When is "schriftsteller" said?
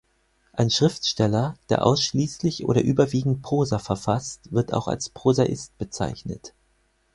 0.71-1.59